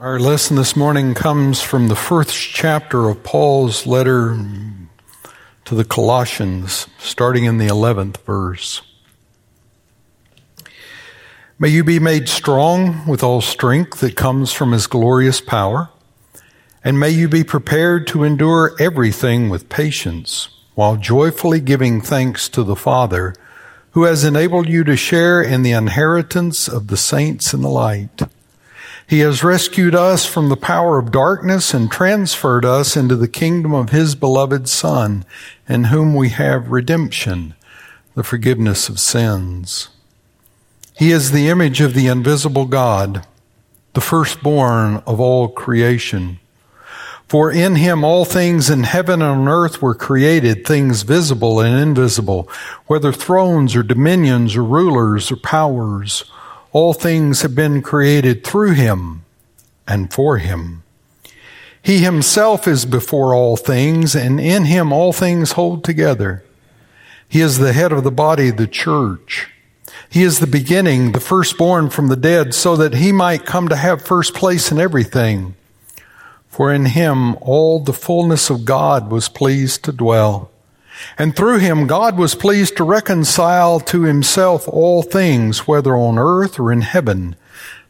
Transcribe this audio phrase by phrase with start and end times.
[0.00, 4.34] Our lesson this morning comes from the first chapter of Paul's letter
[5.66, 8.80] to the Colossians, starting in the 11th verse.
[11.58, 15.90] May you be made strong with all strength that comes from his glorious power,
[16.82, 22.62] and may you be prepared to endure everything with patience, while joyfully giving thanks to
[22.62, 23.34] the Father,
[23.90, 28.22] who has enabled you to share in the inheritance of the saints in the light.
[29.10, 33.74] He has rescued us from the power of darkness and transferred us into the kingdom
[33.74, 35.24] of His beloved Son,
[35.68, 37.56] in whom we have redemption,
[38.14, 39.88] the forgiveness of sins.
[40.96, 43.26] He is the image of the invisible God,
[43.94, 46.38] the firstborn of all creation.
[47.26, 51.76] For in him all things in heaven and on earth were created, things visible and
[51.76, 52.48] invisible,
[52.86, 56.22] whether thrones or dominions or rulers or powers.
[56.72, 59.24] All things have been created through him
[59.88, 60.82] and for him.
[61.82, 66.44] He himself is before all things, and in him all things hold together.
[67.28, 69.48] He is the head of the body, the church.
[70.08, 73.76] He is the beginning, the firstborn from the dead, so that he might come to
[73.76, 75.54] have first place in everything.
[76.48, 80.49] For in him all the fullness of God was pleased to dwell
[81.18, 86.58] and through him, God was pleased to reconcile to himself all things, whether on earth
[86.58, 87.36] or in heaven,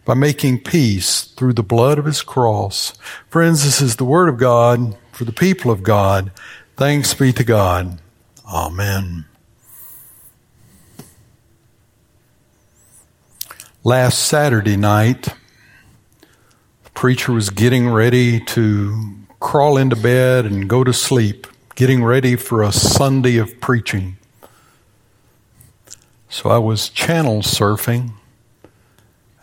[0.05, 2.93] by making peace through the blood of his cross.
[3.29, 6.31] Friends, this is the word of God for the people of God.
[6.77, 8.01] Thanks be to God.
[8.47, 9.27] Amen.
[13.85, 15.29] Last Saturday night,
[16.85, 21.47] the preacher was getting ready to crawl into bed and go to sleep
[21.81, 24.19] getting ready for a Sunday of preaching.
[26.29, 28.13] So I was channel surfing,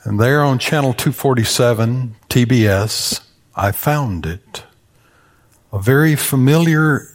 [0.04, 3.22] and there on channel 247, TBS,
[3.56, 4.66] I found it.
[5.74, 7.08] A very familiar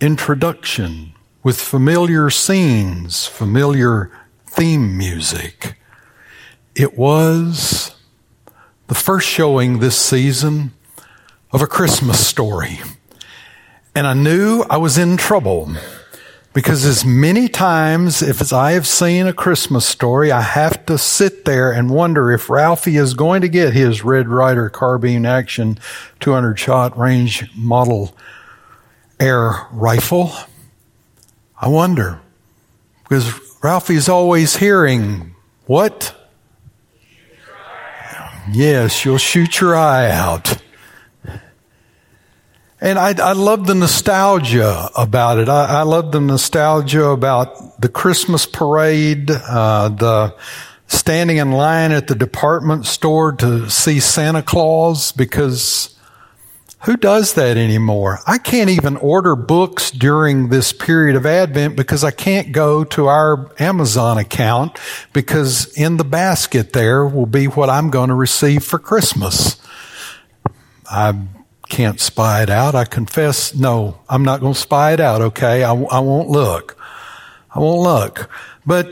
[0.00, 1.12] introduction
[1.44, 4.10] with familiar scenes, familiar
[4.48, 5.76] theme music.
[6.74, 7.94] It was
[8.88, 10.72] the first showing this season
[11.52, 12.80] of a Christmas story.
[13.94, 15.74] And I knew I was in trouble
[16.52, 21.44] because as many times as I have seen a Christmas story, I have to sit
[21.44, 25.78] there and wonder if Ralphie is going to get his Red Ryder carbine action
[26.20, 28.16] 200 shot range model
[29.18, 30.32] air rifle.
[31.60, 32.20] I wonder
[33.02, 35.34] because Ralphie's always hearing
[35.66, 36.14] what?
[38.52, 40.60] Yes, you'll shoot your eye out.
[42.82, 45.50] And I, I love the nostalgia about it.
[45.50, 50.34] I, I, love the nostalgia about the Christmas parade, uh, the
[50.86, 55.94] standing in line at the department store to see Santa Claus because
[56.84, 58.20] who does that anymore?
[58.26, 63.08] I can't even order books during this period of Advent because I can't go to
[63.08, 64.78] our Amazon account
[65.12, 69.60] because in the basket there will be what I'm going to receive for Christmas.
[70.90, 71.12] I
[71.70, 72.74] can't spy it out.
[72.74, 75.64] I confess, no, I'm not going to spy it out, okay?
[75.64, 76.76] I, I won't look.
[77.54, 78.28] I won't look.
[78.66, 78.88] But,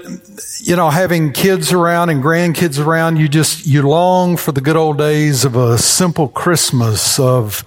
[0.60, 4.76] you know, having kids around and grandkids around, you just, you long for the good
[4.76, 7.64] old days of a simple Christmas, of,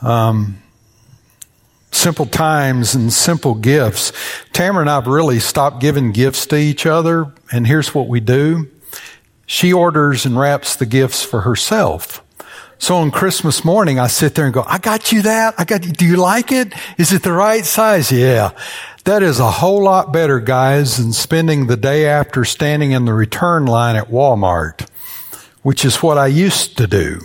[0.00, 0.62] um,
[1.90, 4.12] simple times and simple gifts.
[4.52, 8.20] Tamara and I have really stopped giving gifts to each other, and here's what we
[8.20, 8.68] do.
[9.46, 12.24] She orders and wraps the gifts for herself.
[12.80, 15.54] So on Christmas morning, I sit there and go, I got you that.
[15.58, 15.92] I got you.
[15.92, 16.72] Do you like it?
[16.96, 18.10] Is it the right size?
[18.10, 18.52] Yeah.
[19.04, 23.12] That is a whole lot better, guys, than spending the day after standing in the
[23.12, 24.88] return line at Walmart,
[25.62, 27.20] which is what I used to do.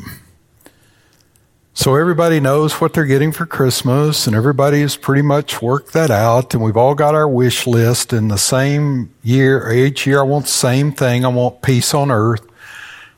[1.74, 6.12] So everybody knows what they're getting for Christmas and everybody has pretty much worked that
[6.12, 10.24] out and we've all got our wish list in the same year, each year I
[10.24, 11.24] want the same thing.
[11.24, 12.46] I want peace on earth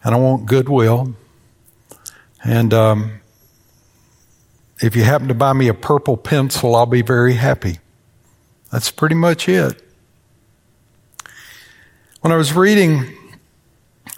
[0.03, 1.15] and I want goodwill.
[2.47, 3.19] And um,
[4.81, 7.79] if you happen to buy me a purple pencil, I'll be very happy.
[8.71, 9.83] That's pretty much it.
[12.21, 13.05] When I was reading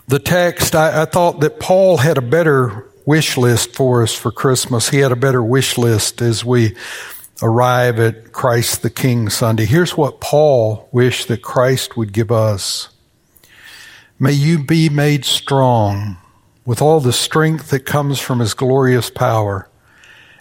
[0.08, 4.32] the text, I, I, thought that Paul had a better wish list for us for
[4.32, 4.90] Christmas.
[4.90, 6.76] He had a better wish list as we
[7.42, 9.66] arrive at Christ the King Sunday.
[9.66, 12.90] Here's what Paul wished that Christ would give us.
[14.20, 16.18] May you be made strong
[16.66, 19.70] with all the strength that comes from his glorious power.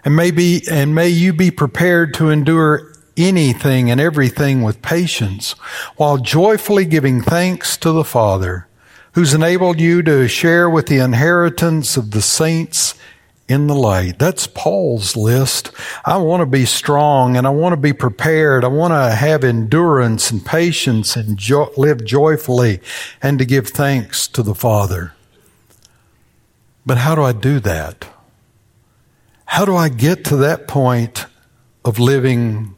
[0.04, 5.52] And may be, and may you be prepared to endure anything and everything with patience
[5.96, 8.68] while joyfully giving thanks to the Father
[9.12, 12.94] who's enabled you to share with the inheritance of the saints
[13.48, 14.18] in the light.
[14.18, 15.72] That's Paul's list.
[16.04, 18.64] I want to be strong and I want to be prepared.
[18.64, 22.80] I want to have endurance and patience and jo- live joyfully
[23.22, 25.14] and to give thanks to the Father.
[26.88, 28.06] But how do I do that?
[29.44, 31.26] How do I get to that point
[31.85, 32.76] of living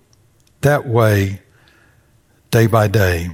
[0.62, 1.43] that way
[2.51, 3.31] day by day?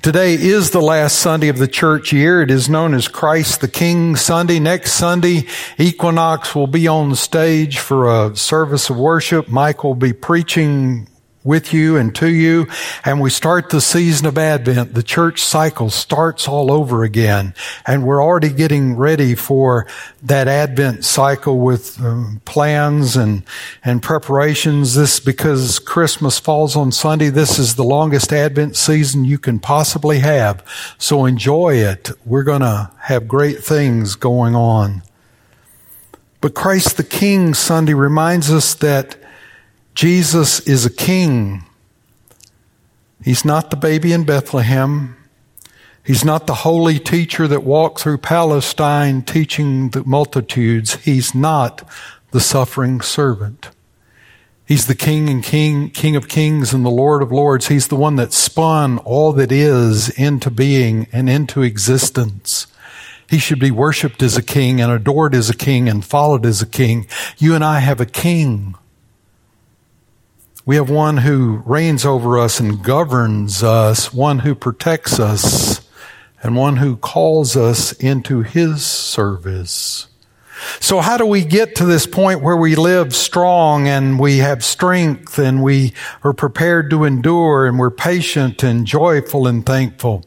[0.00, 2.40] Today is the last Sunday of the church year.
[2.40, 4.60] It is known as Christ the King Sunday.
[4.60, 9.48] Next Sunday, Equinox will be on the stage for a service of worship.
[9.48, 11.08] Mike will be preaching
[11.44, 12.66] with you and to you.
[13.04, 14.94] And we start the season of Advent.
[14.94, 17.54] The church cycle starts all over again.
[17.86, 19.86] And we're already getting ready for
[20.22, 23.44] that Advent cycle with um, plans and,
[23.84, 24.94] and preparations.
[24.94, 30.20] This, because Christmas falls on Sunday, this is the longest Advent season you can possibly
[30.20, 30.66] have.
[30.98, 32.10] So enjoy it.
[32.24, 35.02] We're going to have great things going on.
[36.40, 39.16] But Christ the King Sunday reminds us that
[39.94, 41.64] Jesus is a king.
[43.22, 45.16] He's not the baby in Bethlehem.
[46.04, 50.96] He's not the holy teacher that walked through Palestine teaching the multitudes.
[50.96, 51.88] He's not
[52.32, 53.70] the suffering servant.
[54.66, 57.68] He's the King and King, King of Kings and the Lord of Lords.
[57.68, 62.66] He's the one that spun all that is into being and into existence.
[63.28, 66.60] He should be worshiped as a king and adored as a king and followed as
[66.62, 67.06] a king.
[67.38, 68.74] You and I have a king.
[70.66, 75.86] We have one who reigns over us and governs us, one who protects us,
[76.42, 80.06] and one who calls us into his service.
[80.80, 84.64] So how do we get to this point where we live strong and we have
[84.64, 90.24] strength and we are prepared to endure and we're patient and joyful and thankful?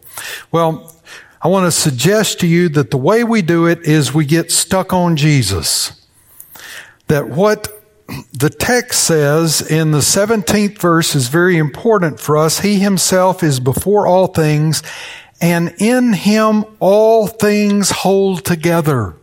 [0.51, 0.95] Well,
[1.41, 4.51] I want to suggest to you that the way we do it is we get
[4.51, 6.05] stuck on Jesus.
[7.07, 7.76] That what
[8.33, 12.59] the text says in the 17th verse is very important for us.
[12.59, 14.81] He himself is before all things,
[15.41, 19.16] and in him all things hold together.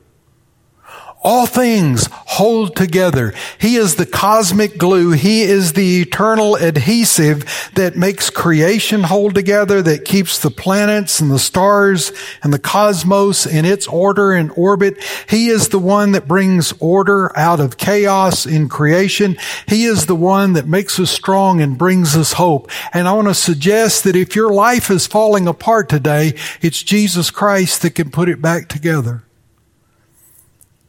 [1.24, 3.32] All things hold together.
[3.58, 5.12] He is the cosmic glue.
[5.12, 11.30] He is the eternal adhesive that makes creation hold together, that keeps the planets and
[11.30, 12.12] the stars
[12.42, 15.02] and the cosmos in its order and orbit.
[15.26, 19.38] He is the one that brings order out of chaos in creation.
[19.66, 22.70] He is the one that makes us strong and brings us hope.
[22.92, 27.30] And I want to suggest that if your life is falling apart today, it's Jesus
[27.30, 29.22] Christ that can put it back together.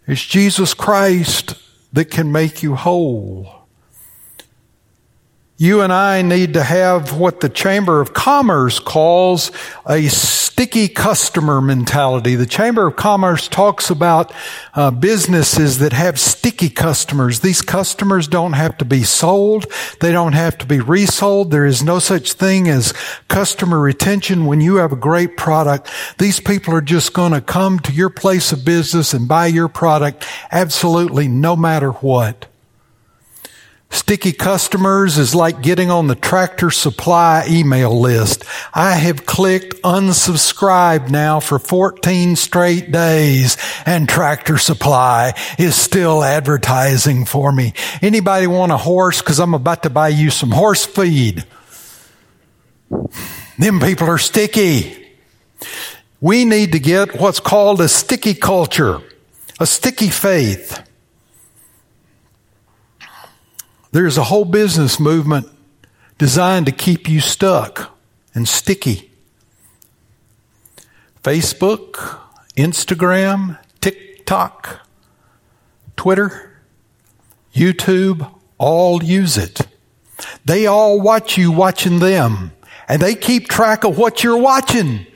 [0.07, 1.55] It's Jesus Christ
[1.93, 3.54] that can make you whole.
[5.57, 9.53] You and I need to have what the Chamber of Commerce calls
[9.87, 12.35] a sticky customer mentality.
[12.35, 14.33] The Chamber of Commerce talks about
[14.73, 17.39] uh, businesses that have sticky customers.
[17.39, 19.67] These customers don't have to be sold.
[20.01, 21.51] They don't have to be resold.
[21.51, 22.91] There is no such thing as
[23.29, 25.89] customer retention when you have a great product.
[26.17, 29.69] These people are just going to come to your place of business and buy your
[29.69, 32.47] product absolutely no matter what.
[33.89, 38.43] Sticky customers is like getting on the tractor supply email list.
[38.73, 47.25] I have clicked unsubscribe now for 14 straight days and tractor supply is still advertising
[47.25, 47.73] for me.
[48.01, 49.21] Anybody want a horse?
[49.21, 51.45] Cause I'm about to buy you some horse feed.
[53.57, 55.05] Them people are sticky.
[56.19, 59.01] We need to get what's called a sticky culture,
[59.59, 60.81] a sticky faith.
[63.95, 65.47] There's a whole business movement
[66.17, 67.97] designed to keep you stuck
[68.33, 69.09] and sticky.
[71.23, 72.19] Facebook,
[72.57, 74.85] Instagram, TikTok,
[75.95, 76.59] Twitter,
[77.53, 79.61] YouTube, all use it.
[80.43, 82.51] They all watch you watching them
[82.89, 85.07] and they keep track of what you're watching.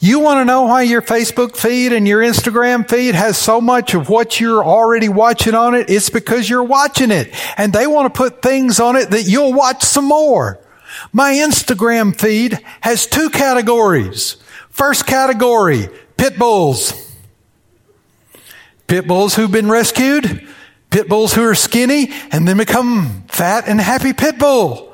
[0.00, 3.94] You want to know why your Facebook feed and your Instagram feed has so much
[3.94, 5.90] of what you're already watching on it?
[5.90, 9.52] It's because you're watching it and they want to put things on it that you'll
[9.52, 10.60] watch some more.
[11.12, 14.36] My Instagram feed has two categories.
[14.70, 16.92] First category, pit bulls.
[18.86, 20.48] Pit bulls who've been rescued,
[20.90, 24.87] pit bulls who are skinny and then become fat and happy pit bull.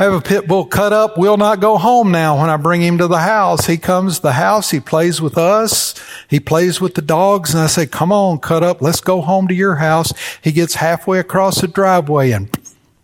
[0.00, 2.80] I have a pit bull cut up, will not go home now when I bring
[2.80, 3.66] him to the house.
[3.66, 5.94] He comes to the house, he plays with us,
[6.26, 9.46] he plays with the dogs, and I say, come on, cut up, let's go home
[9.48, 10.14] to your house.
[10.40, 12.48] He gets halfway across the driveway and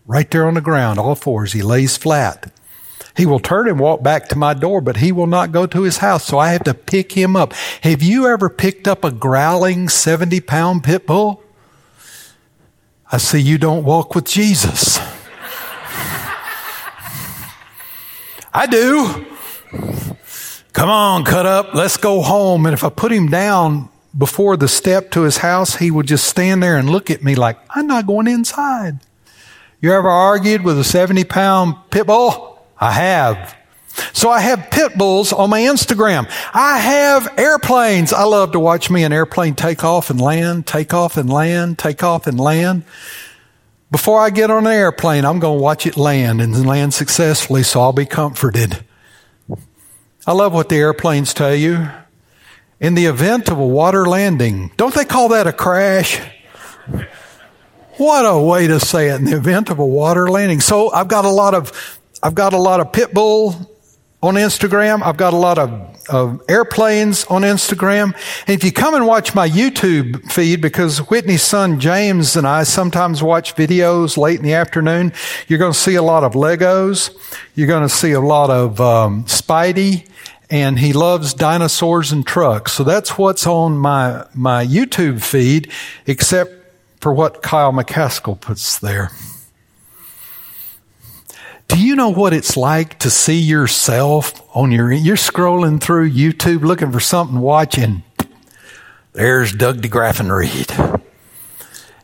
[0.07, 2.51] right there on the ground, all fours, he lays flat.
[3.15, 5.83] He will turn and walk back to my door, but he will not go to
[5.83, 6.25] his house.
[6.25, 7.53] So I have to pick him up.
[7.83, 11.43] Have you ever picked up a growling 70 pound pit bull?
[13.13, 14.99] I see you don't walk with Jesus.
[18.57, 19.27] I do.
[20.73, 21.75] Come on, cut up.
[21.75, 22.65] Let's go home.
[22.65, 26.25] And if I put him down before the step to his house, he would just
[26.27, 29.01] stand there and look at me like, I'm not going inside.
[29.83, 32.59] You ever argued with a 70 pound pit bull?
[32.81, 33.55] I have.
[34.15, 36.27] So I have pit bulls on my Instagram.
[36.55, 38.15] I have airplanes.
[38.15, 41.79] I love to watch me an airplane take off and land, take off and land,
[41.79, 42.85] take off and land.
[43.91, 47.63] Before I get on an airplane, I'm going to watch it land and land successfully
[47.63, 48.85] so I'll be comforted.
[50.27, 51.89] I love what the airplanes tell you.
[52.81, 56.21] In the event of a water landing, don't they call that a crash?
[57.97, 60.61] What a way to say it in the event of a water landing.
[60.61, 63.76] So I've got a lot of, I've got a lot of pit bull
[64.23, 65.03] on Instagram.
[65.03, 65.71] I've got a lot of,
[66.09, 68.15] of airplanes on Instagram.
[68.47, 72.65] And if you come and watch my YouTube feed, because Whitney's son James and I
[72.65, 75.13] sometimes watch videos late in the afternoon,
[75.49, 77.15] you're going to see a lot of Legos.
[77.55, 80.09] You're going to see a lot of um, Spidey
[80.49, 82.73] and he loves dinosaurs and trucks.
[82.73, 85.73] So that's what's on my, my YouTube feed,
[86.07, 86.53] except
[87.01, 89.11] for what Kyle McCaskill puts there.
[91.69, 96.63] Do you know what it's like to see yourself on your, you're scrolling through YouTube
[96.63, 98.03] looking for something watching.
[99.13, 101.03] There's Doug DeGraffenreid.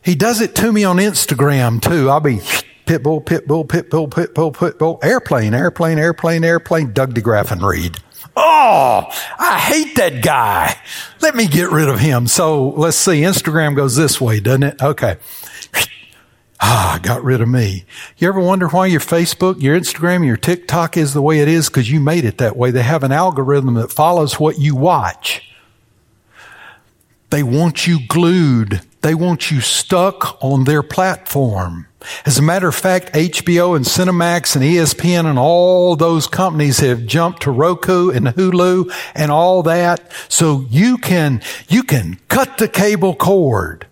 [0.02, 2.10] He does it to me on Instagram too.
[2.10, 2.38] I'll be
[2.86, 8.00] pitbull, pitbull, pitbull, pitbull, pitbull, airplane, airplane, airplane, airplane, Doug DeGraffenreid.
[8.36, 9.06] Oh,
[9.38, 10.76] I hate that guy.
[11.20, 12.26] Let me get rid of him.
[12.26, 13.20] So let's see.
[13.22, 14.82] Instagram goes this way, doesn't it?
[14.82, 15.16] Okay.
[16.64, 17.84] Ah, got rid of me.
[18.18, 21.68] You ever wonder why your Facebook, your Instagram, your TikTok is the way it is?
[21.68, 22.70] Because you made it that way.
[22.70, 25.42] They have an algorithm that follows what you watch.
[27.30, 28.80] They want you glued.
[29.00, 31.88] They want you stuck on their platform.
[32.24, 37.06] As a matter of fact, HBO and Cinemax and ESPN and all those companies have
[37.06, 40.12] jumped to Roku and Hulu and all that.
[40.28, 43.88] So you can, you can cut the cable cord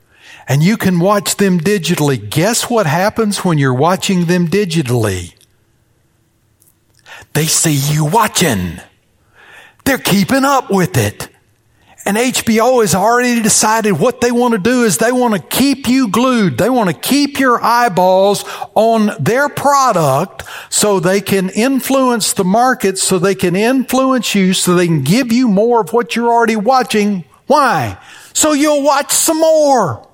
[0.50, 2.28] and you can watch them digitally.
[2.28, 5.32] Guess what happens when you're watching them digitally?
[7.34, 8.80] They see you watching.
[9.84, 11.28] They're keeping up with it.
[12.04, 15.86] And HBO has already decided what they want to do is they want to keep
[15.86, 16.58] you glued.
[16.58, 22.98] They want to keep your eyeballs on their product so they can influence the market,
[22.98, 26.56] so they can influence you, so they can give you more of what you're already
[26.56, 27.24] watching.
[27.46, 27.98] Why?
[28.32, 30.09] So you'll watch some more.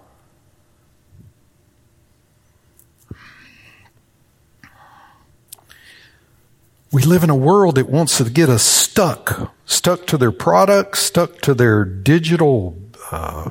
[6.97, 11.00] We live in a world that wants to get us stuck, stuck to their products,
[11.00, 12.75] stuck to their digital
[13.12, 13.50] uh,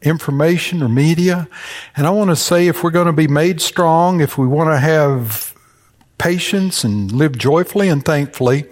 [0.00, 1.48] information or media.
[1.94, 4.70] And I want to say if we're going to be made strong, if we want
[4.70, 5.54] to have
[6.16, 8.64] patience and live joyfully and thankfully,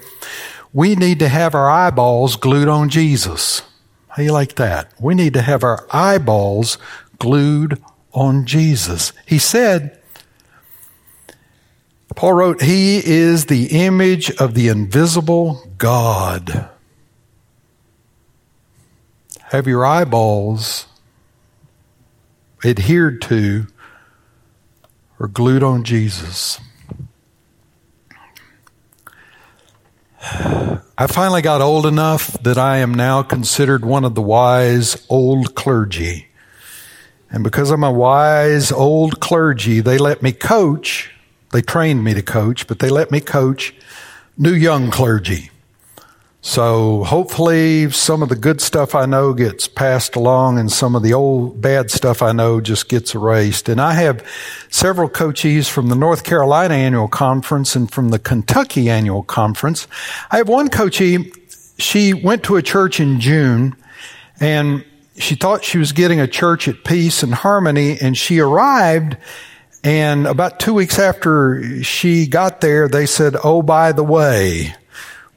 [0.73, 3.61] we need to have our eyeballs glued on Jesus.
[4.09, 4.95] How you like that?
[4.99, 6.79] We need to have our eyeballs
[7.19, 7.83] glued
[8.15, 9.13] on Jesus.
[9.27, 10.00] He said,
[12.15, 16.69] Paul wrote, He is the image of the invisible God.
[19.43, 20.87] Have your eyeballs
[22.65, 23.67] adhered to
[25.19, 26.61] or glued on Jesus.
[30.23, 35.55] I finally got old enough that I am now considered one of the wise old
[35.55, 36.29] clergy.
[37.31, 41.11] And because I'm a wise old clergy, they let me coach
[41.53, 43.75] they trained me to coach, but they let me coach
[44.37, 45.51] new young clergy.
[46.43, 51.03] So hopefully some of the good stuff I know gets passed along and some of
[51.03, 53.69] the old bad stuff I know just gets erased.
[53.69, 54.27] And I have
[54.71, 59.87] several coachees from the North Carolina annual conference and from the Kentucky annual conference.
[60.31, 61.31] I have one coachee,
[61.77, 63.77] she went to a church in June
[64.39, 64.83] and
[65.17, 69.19] she thought she was getting a church at peace and harmony and she arrived
[69.83, 74.75] and about two weeks after she got there, they said, Oh, by the way,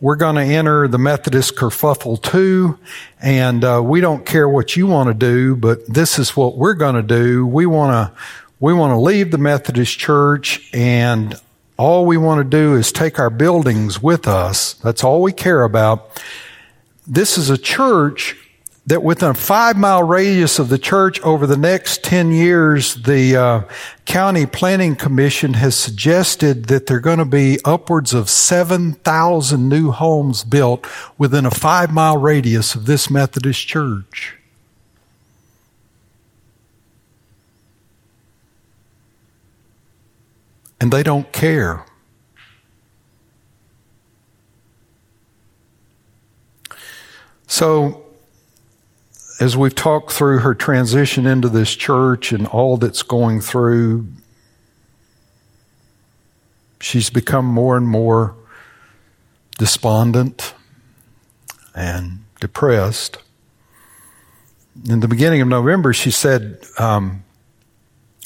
[0.02, 2.78] we're going to enter the Methodist kerfuffle too.
[3.22, 6.74] And uh, we don't care what you want to do, but this is what we're
[6.74, 7.48] going to do.
[7.48, 8.22] We want to,
[8.60, 11.40] we want to leave the Methodist church and
[11.78, 14.74] all we want to do is take our buildings with us.
[14.74, 16.22] That's all we care about.
[17.08, 18.38] This is a church
[18.86, 23.36] that within a five mile radius of the church over the next 10 years, the
[23.36, 23.62] uh,
[24.06, 29.92] county planning commission has suggested that there are going to be upwards of 7,000 new
[29.92, 30.86] homes built
[31.18, 34.38] within a five mile radius of this Methodist church.
[40.82, 41.86] And they don't care.
[47.48, 48.03] So,
[49.44, 54.08] as we've talked through her transition into this church and all that's going through,
[56.80, 58.38] she's become more and more
[59.58, 60.54] despondent
[61.76, 63.18] and depressed.
[64.90, 67.26] In the beginning of November, she said, um,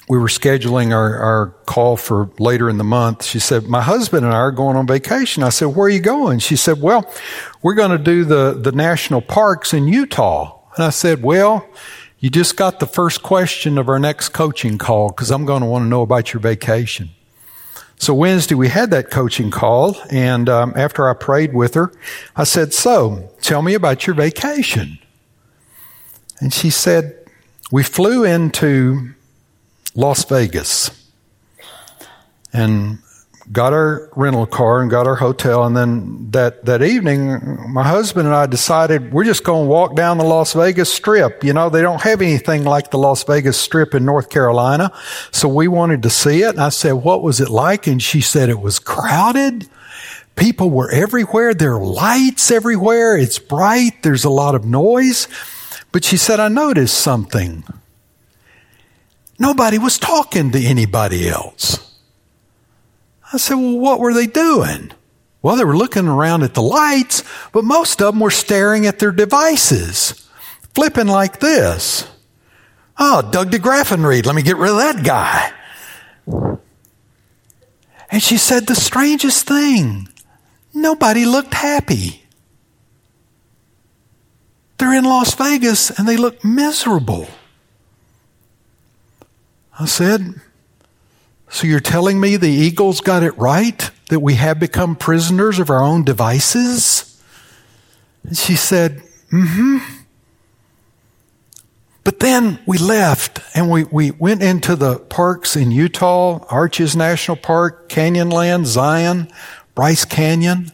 [0.08, 3.26] we were scheduling our, our call for later in the month.
[3.26, 5.42] She said, My husband and I are going on vacation.
[5.42, 6.38] I said, Where are you going?
[6.38, 7.12] She said, Well,
[7.64, 10.57] we're going to do the, the national parks in Utah.
[10.78, 11.68] And I said, Well,
[12.20, 15.68] you just got the first question of our next coaching call because I'm going to
[15.68, 17.10] want to know about your vacation.
[18.00, 21.92] So Wednesday we had that coaching call, and um, after I prayed with her,
[22.36, 25.00] I said, "So, tell me about your vacation."
[26.40, 27.18] And she said,
[27.72, 29.14] "We flew into
[29.96, 30.92] Las Vegas
[32.54, 33.00] and
[33.52, 35.66] got our rental car and got our hotel.
[35.66, 39.96] And then that, that evening, my husband and I decided we're just going to walk
[39.96, 41.44] down the Las Vegas Strip.
[41.44, 44.92] You know, they don't have anything like the Las Vegas Strip in North Carolina.
[45.32, 46.50] So we wanted to see it.
[46.50, 47.88] And I said, what was it like?
[47.88, 49.70] And she said it was crowded.
[50.36, 51.54] People were everywhere.
[51.54, 53.18] There are lights everywhere.
[53.18, 54.04] It's bright.
[54.04, 55.28] There's a lot of noise.
[55.92, 57.64] But she said, I noticed something.
[59.40, 61.87] Nobody was talking to anybody else.
[63.34, 64.92] I said, well, what were they doing?
[65.42, 69.00] Well, they were looking around at the lights, but most of them were staring at
[69.00, 70.28] their devices,
[70.74, 72.08] flipping like this.
[72.98, 75.54] Oh, Doug DeGraffenreid, let me get rid of that guy.
[78.10, 80.10] And she said the strangest thing.
[80.74, 82.24] Nobody looked happy.
[84.78, 87.28] They're in Las Vegas and they look miserable.
[89.80, 90.42] I said,
[91.50, 93.90] So you're telling me the Eagles got it right?
[94.10, 97.22] That we have become prisoners of our own devices?
[98.24, 99.78] And she said, Mm hmm.
[102.08, 107.36] But then we left and we, we went into the parks in Utah, Arches National
[107.36, 109.28] Park, Canyonland, Zion,
[109.76, 110.72] Bryce Canyon.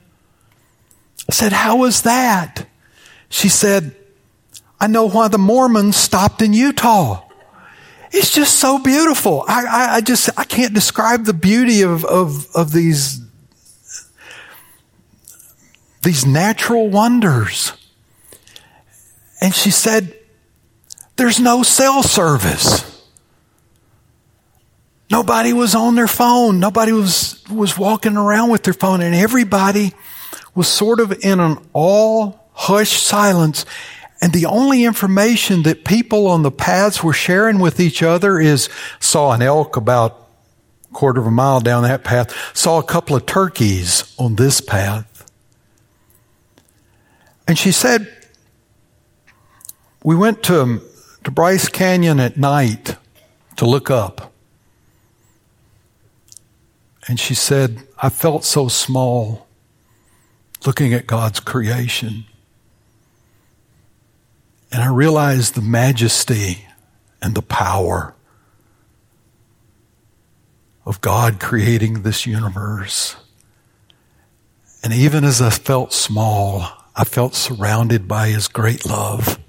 [1.28, 2.68] I said, How was that?
[3.30, 3.96] She said,
[4.80, 7.24] I know why the Mormons stopped in Utah.
[8.14, 9.44] It's just so beautiful.
[9.48, 13.20] I, I, I just, I can't describe the beauty of, of, of these,
[16.04, 17.74] these natural wonders.
[19.42, 20.16] And she said,
[21.16, 23.04] there's no cell service.
[25.10, 26.60] Nobody was on their phone.
[26.60, 29.96] Nobody was, was walking around with their phone and everybody
[30.54, 33.66] was sort of in an all hushed silence
[34.24, 38.70] and the only information that people on the paths were sharing with each other is
[39.02, 40.30] saw an elk about
[40.90, 44.62] a quarter of a mile down that path, saw a couple of turkeys on this
[44.62, 45.30] path.
[47.50, 48.08] And she said,
[50.06, 50.80] we went to,
[51.26, 52.96] to Bryce Canyon at night
[53.58, 54.32] to look up.
[57.10, 59.48] And she said, I felt so small
[60.66, 62.24] looking at God's creation.
[64.74, 66.66] And I realized the majesty
[67.22, 68.16] and the power
[70.84, 73.16] of God creating this universe.
[74.84, 79.40] And even as I felt small, I felt surrounded by His great love.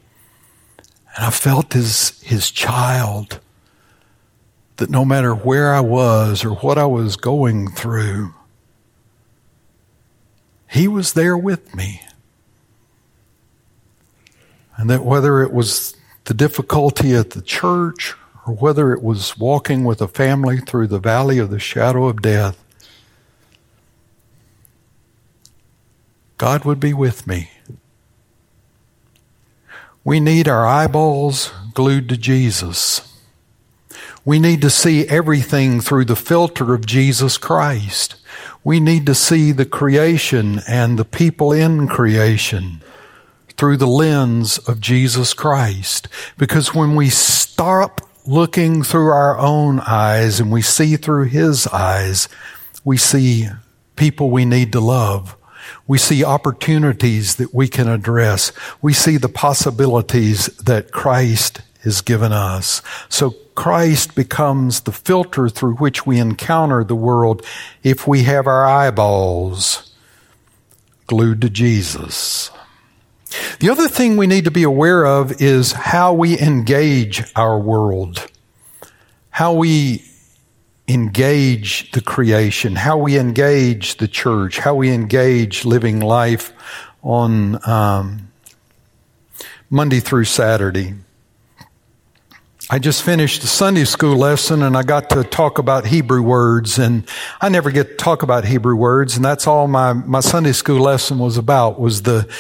[1.17, 3.41] And I felt as His child
[4.77, 8.35] that no matter where I was or what I was going through,
[10.69, 12.03] He was there with me.
[14.77, 18.15] And that whether it was the difficulty at the church
[18.47, 22.23] or whether it was walking with a family through the valley of the shadow of
[22.23, 22.63] death,
[26.39, 27.51] God would be with me.
[30.03, 33.11] We need our eyeballs glued to Jesus.
[34.25, 38.17] We need to see everything through the filter of Jesus Christ.
[38.63, 42.83] We need to see the creation and the people in creation
[43.57, 46.09] through the lens of Jesus Christ.
[46.37, 52.29] Because when we stop looking through our own eyes and we see through His eyes,
[52.85, 53.49] we see
[53.97, 55.37] people we need to love.
[55.87, 58.53] We see opportunities that we can address.
[58.83, 62.83] We see the possibilities that Christ has given us.
[63.09, 67.45] So Christ becomes the filter through which we encounter the world
[67.83, 69.95] if we have our eyeballs
[71.07, 72.51] glued to Jesus.
[73.65, 78.31] The other thing we need to be aware of is how we engage our world,
[79.31, 80.05] how we
[80.87, 86.53] engage the creation, how we engage the church, how we engage living life
[87.03, 88.31] on um,
[89.71, 90.93] Monday through Saturday.
[92.69, 96.79] I just finished a Sunday school lesson and I got to talk about Hebrew words
[96.79, 97.09] and
[97.41, 100.83] I never get to talk about Hebrew words and that's all my, my Sunday school
[100.83, 102.31] lesson was about was the,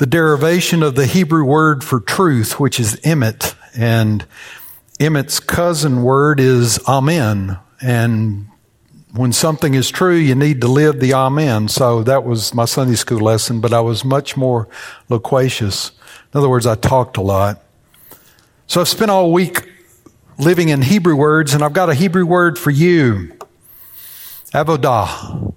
[0.00, 3.54] the derivation of the Hebrew word for truth, which is emet.
[3.76, 4.24] And
[4.98, 7.58] emet's cousin word is amen.
[7.82, 8.48] And
[9.12, 11.68] when something is true, you need to live the amen.
[11.68, 14.68] So that was my Sunday school lesson, but I was much more
[15.10, 15.90] loquacious.
[16.32, 17.62] In other words, I talked a lot.
[18.68, 19.68] So I've spent all week
[20.38, 23.36] living in Hebrew words, and I've got a Hebrew word for you.
[24.54, 25.49] Avodah.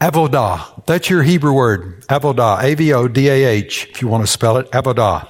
[0.00, 0.84] Avodah.
[0.86, 2.02] That's your Hebrew word.
[2.06, 2.62] Avodah.
[2.62, 4.70] A-V-O-D-A-H, if you want to spell it.
[4.70, 5.28] Avodah.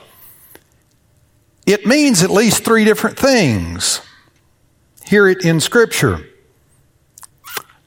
[1.67, 4.01] It means at least three different things.
[5.05, 6.27] Hear it in Scripture.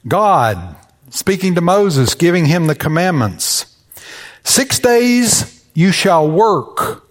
[0.06, 0.76] God
[1.10, 3.76] speaking to Moses, giving him the commandments.
[4.44, 7.02] Six days you shall work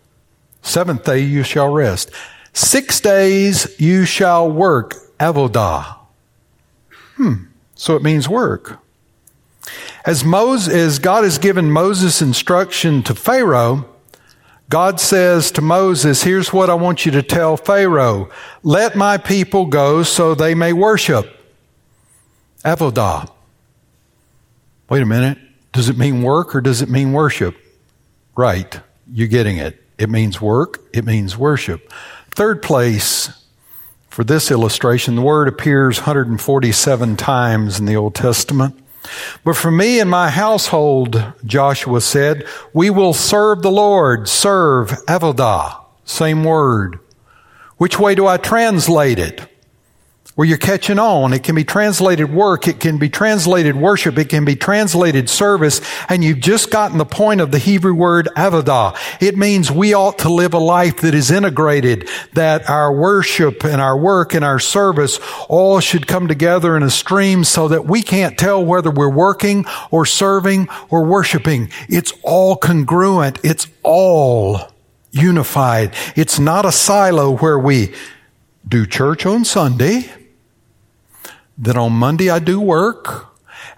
[0.61, 2.11] Seventh day you shall rest.
[2.53, 4.95] Six days you shall work.
[5.19, 5.97] Avodah.
[7.15, 7.33] Hmm.
[7.75, 8.79] So it means work.
[10.03, 13.87] As Moses, as God has given Moses instruction to Pharaoh,
[14.69, 18.29] God says to Moses, here's what I want you to tell Pharaoh.
[18.63, 21.29] Let my people go so they may worship.
[22.63, 23.29] Avodah.
[24.89, 25.37] Wait a minute.
[25.73, 27.55] Does it mean work or does it mean worship?
[28.35, 28.79] Right.
[29.11, 29.81] You're getting it.
[29.97, 30.79] It means work.
[30.93, 31.91] It means worship.
[32.31, 33.29] Third place
[34.09, 38.77] for this illustration, the word appears 147 times in the Old Testament.
[39.43, 44.27] But for me and my household, Joshua said, we will serve the Lord.
[44.29, 45.83] Serve, avodah.
[46.05, 46.99] Same word.
[47.77, 49.50] Which way do I translate it?
[50.35, 51.33] Where you're catching on.
[51.33, 52.67] It can be translated work.
[52.67, 54.17] It can be translated worship.
[54.17, 55.81] It can be translated service.
[56.07, 58.95] And you've just gotten the point of the Hebrew word avodah.
[59.21, 63.81] It means we ought to live a life that is integrated, that our worship and
[63.81, 68.01] our work and our service all should come together in a stream so that we
[68.01, 71.69] can't tell whether we're working or serving or worshiping.
[71.89, 73.39] It's all congruent.
[73.43, 74.61] It's all
[75.11, 75.93] unified.
[76.15, 77.93] It's not a silo where we
[78.65, 80.09] do church on Sunday
[81.61, 83.27] then on Monday I do work.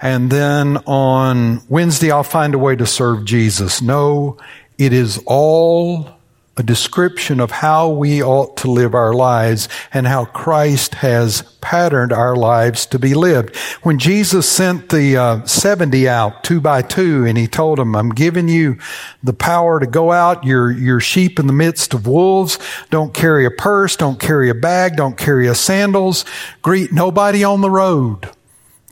[0.02, 3.82] And then on Wednesday I'll find a way to serve Jesus.
[3.82, 4.38] No,
[4.78, 6.10] it is all
[6.56, 12.14] a description of how we ought to live our lives and how Christ has patterned
[12.14, 13.56] our lives to be lived.
[13.82, 18.10] When Jesus sent the uh, 70 out two by two and he told them, I'm
[18.10, 18.78] giving you
[19.24, 22.60] the power to go out, your, your sheep in the midst of wolves.
[22.92, 23.96] Don't carry a purse.
[23.96, 24.96] Don't carry a bag.
[24.96, 26.24] Don't carry a sandals.
[26.62, 28.30] Greet nobody on the road.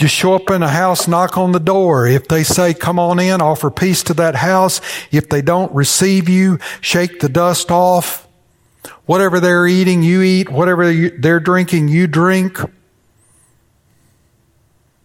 [0.01, 2.07] Just show up in a house, knock on the door.
[2.07, 4.81] If they say, come on in, offer peace to that house.
[5.11, 8.27] If they don't receive you, shake the dust off.
[9.05, 10.49] Whatever they're eating, you eat.
[10.49, 12.57] Whatever they're drinking, you drink.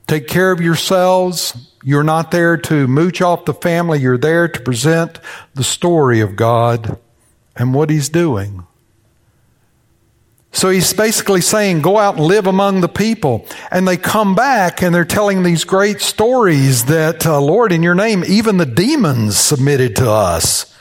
[0.06, 1.54] Take care of yourselves.
[1.84, 4.00] You're not there to mooch off the family.
[4.00, 5.20] You're there to present
[5.52, 6.98] the story of God
[7.54, 8.66] and what He's doing.
[10.56, 13.46] So he's basically saying, go out and live among the people.
[13.70, 17.94] And they come back and they're telling these great stories that, uh, Lord, in your
[17.94, 20.74] name, even the demons submitted to us.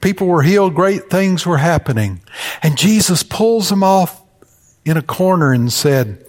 [0.00, 2.20] People were healed, great things were happening.
[2.64, 4.20] And Jesus pulls them off
[4.84, 6.26] in a corner and said,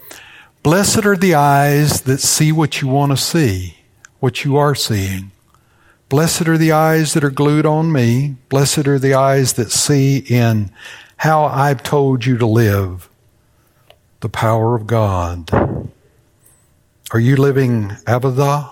[0.61, 3.77] Blessed are the eyes that see what you want to see,
[4.19, 5.31] what you are seeing.
[6.09, 8.35] Blessed are the eyes that are glued on me.
[8.49, 10.71] Blessed are the eyes that see in
[11.17, 13.09] how I've told you to live
[14.19, 15.49] the power of God.
[17.11, 18.71] Are you living Avodah?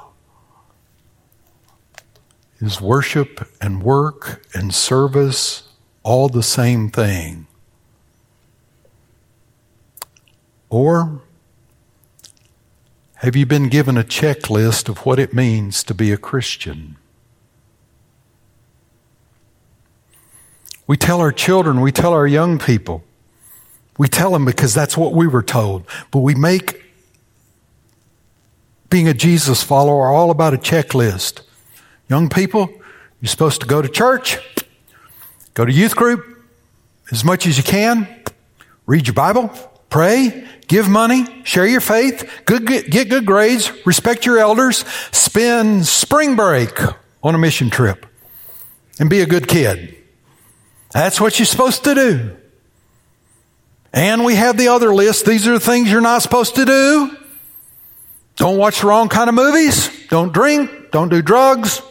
[2.60, 5.64] Is worship and work and service
[6.04, 7.48] all the same thing?
[10.70, 11.22] Or
[13.16, 16.98] have you been given a checklist of what it means to be a Christian?
[20.88, 23.04] We tell our children, we tell our young people,
[23.98, 26.84] we tell them because that's what we were told, but we make
[28.90, 31.42] being a Jesus follower all about a checklist.
[32.08, 32.70] Young people,
[33.20, 34.38] you're supposed to go to church,
[35.54, 36.24] go to youth group
[37.12, 38.08] as much as you can,
[38.86, 39.50] read your Bible,
[39.90, 45.88] pray, give money, share your faith, good, get, get good grades, respect your elders, spend
[45.88, 46.80] spring break
[47.24, 48.06] on a mission trip,
[49.00, 49.95] and be a good kid.
[50.92, 52.38] That's what you're supposed to do.
[53.94, 55.26] And we have the other list.
[55.26, 57.18] These are the things you're not supposed to do.
[58.36, 59.90] Don't watch the wrong kind of movies.
[60.10, 60.92] Don't drink.
[60.92, 61.82] Don't do drugs.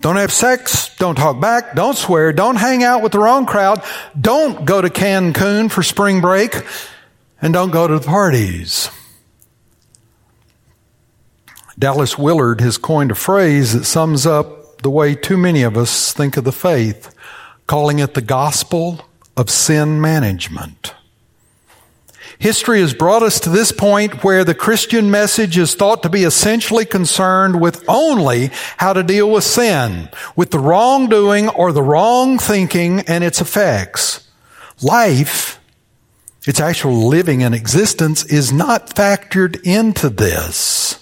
[0.00, 0.94] Don't have sex.
[0.96, 1.74] Don't talk back.
[1.74, 2.32] Don't swear.
[2.32, 3.82] Don't hang out with the wrong crowd.
[4.20, 6.54] Don't go to Cancun for spring break.
[7.40, 8.88] And don't go to the parties.
[11.78, 16.12] Dallas Willard has coined a phrase that sums up the way too many of us
[16.12, 17.12] think of the faith,
[17.66, 20.94] calling it the gospel of sin management.
[22.38, 26.24] History has brought us to this point where the Christian message is thought to be
[26.24, 32.38] essentially concerned with only how to deal with sin, with the wrongdoing or the wrong
[32.38, 34.28] thinking and its effects.
[34.82, 35.60] Life,
[36.44, 41.01] its actual living and existence, is not factored into this.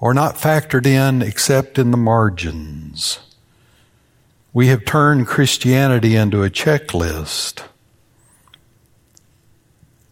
[0.00, 3.20] Or not factored in except in the margins.
[4.52, 7.62] We have turned Christianity into a checklist.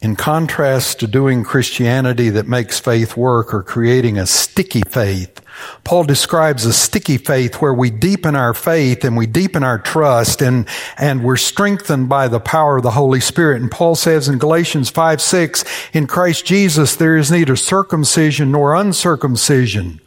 [0.00, 5.40] In contrast to doing Christianity that makes faith work or creating a sticky faith,
[5.82, 10.40] Paul describes a sticky faith where we deepen our faith and we deepen our trust
[10.40, 13.60] and, and we're strengthened by the power of the Holy Spirit.
[13.60, 18.76] And Paul says in Galatians 5, 6, in Christ Jesus there is neither circumcision nor
[18.76, 20.00] uncircumcision,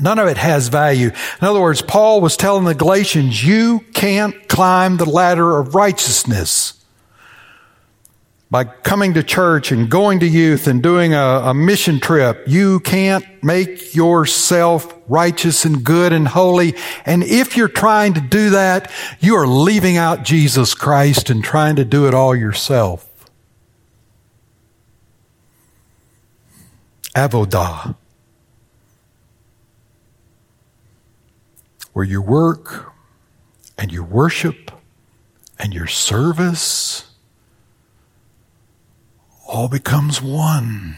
[0.00, 1.08] None of it has value.
[1.08, 6.77] In other words, Paul was telling the Galatians, you can't climb the ladder of righteousness
[8.50, 12.44] by coming to church and going to youth and doing a, a, mission trip.
[12.46, 16.74] You can't make yourself righteous and good and holy.
[17.04, 21.76] And if you're trying to do that, you are leaving out Jesus Christ and trying
[21.76, 23.04] to do it all yourself.
[27.14, 27.96] Avodah.
[31.98, 32.92] where your work
[33.76, 34.70] and your worship
[35.58, 37.07] and your service
[39.48, 40.96] all becomes one.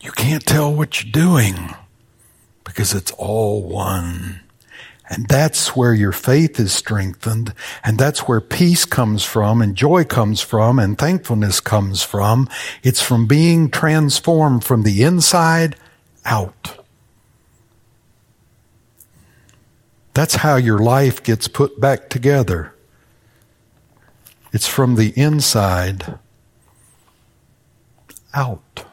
[0.00, 1.74] You can't tell what you're doing
[2.64, 4.40] because it's all one.
[5.08, 7.54] And that's where your faith is strengthened.
[7.84, 12.48] And that's where peace comes from and joy comes from and thankfulness comes from.
[12.82, 15.76] It's from being transformed from the inside
[16.24, 16.84] out.
[20.14, 22.72] That's how your life gets put back together.
[24.56, 26.18] It's from the inside
[28.32, 28.86] out.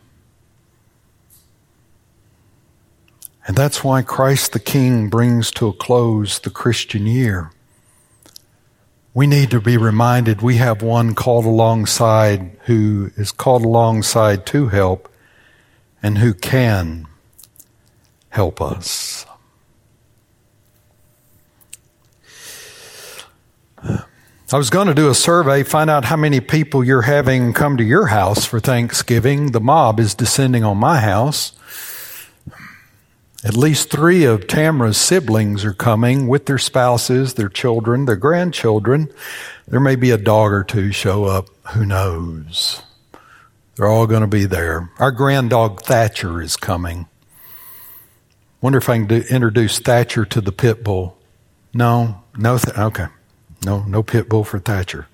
[3.48, 7.52] And that's why Christ the King brings to a close the Christian year.
[9.14, 14.68] We need to be reminded we have one called alongside who is called alongside to
[14.68, 15.08] help
[16.04, 17.08] and who can
[18.32, 19.26] help us.
[24.52, 27.78] I was going to do a survey, find out how many people you're having come
[27.78, 29.52] to your house for Thanksgiving.
[29.52, 31.54] The mob is descending on my house.
[33.44, 39.12] At least three of Tamara's siblings are coming with their spouses, their children, their grandchildren.
[39.68, 41.48] There may be a dog or two show up.
[41.72, 42.84] Who knows?
[43.76, 44.92] They're all going to be there.
[45.00, 47.08] Our grand dog Thatcher is coming.
[48.62, 51.18] Wonder if I can do, introduce Thatcher to the pit bull.
[51.74, 53.08] No, no, th- okay.
[53.66, 55.08] No, no pit bull for Thatcher.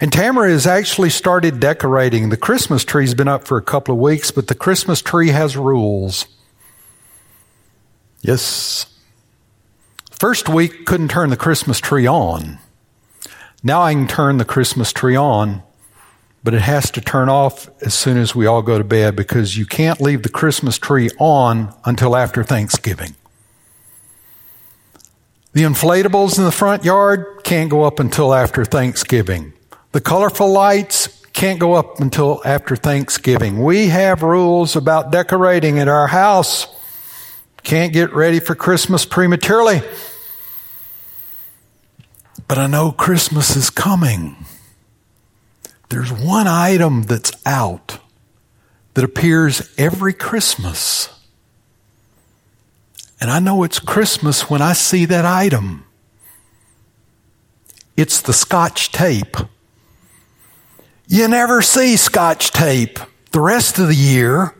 [0.00, 2.28] And Tamara has actually started decorating.
[2.28, 5.56] The Christmas tree's been up for a couple of weeks, but the Christmas tree has
[5.56, 6.26] rules.
[8.20, 8.86] Yes.
[10.10, 12.58] First week, couldn't turn the Christmas tree on.
[13.62, 15.62] Now I can turn the Christmas tree on,
[16.42, 19.56] but it has to turn off as soon as we all go to bed because
[19.56, 23.14] you can't leave the Christmas tree on until after Thanksgiving.
[25.52, 29.52] The inflatables in the front yard can't go up until after Thanksgiving.
[29.92, 33.62] The colorful lights can't go up until after Thanksgiving.
[33.62, 36.66] We have rules about decorating at our house.
[37.62, 39.82] Can't get ready for Christmas prematurely.
[42.46, 44.36] But I know Christmas is coming.
[45.88, 47.98] There's one item that's out
[48.94, 51.08] that appears every Christmas.
[53.20, 55.84] And I know it's Christmas when I see that item.
[57.96, 59.36] It's the scotch tape.
[61.06, 62.98] You never see scotch tape
[63.32, 64.54] the rest of the year.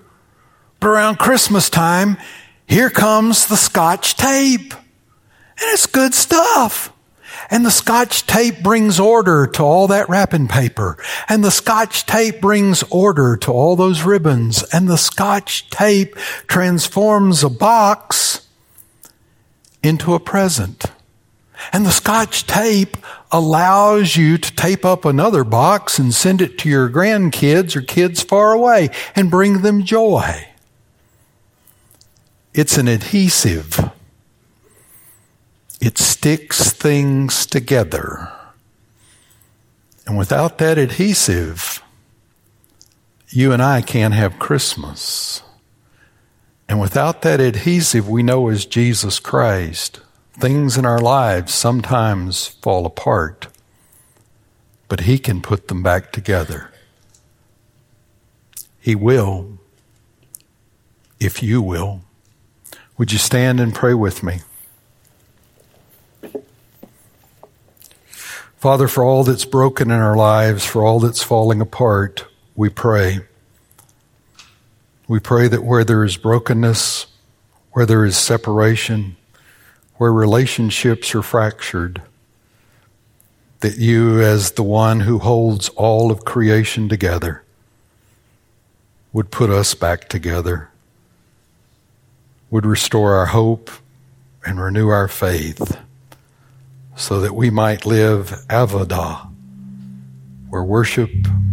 [0.79, 2.19] But around Christmas time,
[2.67, 4.75] here comes the scotch tape.
[4.75, 6.93] And it's good stuff.
[7.51, 10.99] And the scotch tape brings order to all that wrapping paper.
[11.29, 14.63] And the scotch tape brings order to all those ribbons.
[14.73, 16.15] And the scotch tape
[16.47, 18.47] transforms a box
[19.83, 20.87] into a present.
[21.73, 22.97] And the scotch tape
[23.31, 28.23] allows you to tape up another box and send it to your grandkids or kids
[28.23, 30.47] far away and bring them joy.
[32.53, 33.91] It's an adhesive.
[35.81, 38.33] It sticks things together.
[40.07, 41.83] And without that adhesive,
[43.29, 45.43] you and I can't have Christmas.
[46.71, 49.99] And without that adhesive we know as Jesus Christ,
[50.39, 53.49] things in our lives sometimes fall apart,
[54.87, 56.71] but He can put them back together.
[58.79, 59.59] He will,
[61.19, 62.03] if you will.
[62.97, 64.43] Would you stand and pray with me?
[68.59, 73.23] Father, for all that's broken in our lives, for all that's falling apart, we pray.
[75.11, 77.07] We pray that where there is brokenness,
[77.73, 79.17] where there is separation,
[79.97, 82.01] where relationships are fractured,
[83.59, 87.43] that you, as the one who holds all of creation together,
[89.13, 90.71] would put us back together,
[92.49, 93.69] would restore our hope
[94.47, 95.77] and renew our faith
[96.95, 99.29] so that we might live avodah,
[100.51, 101.11] where worship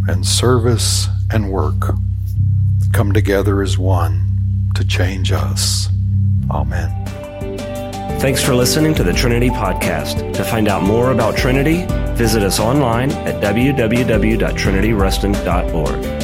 [0.08, 1.96] and service and work
[2.94, 5.88] come together as one to change us.
[6.50, 6.92] Amen.
[8.20, 10.34] Thanks for listening to the Trinity Podcast.
[10.34, 16.17] To find out more about Trinity, visit us online at www.trinityruston.org.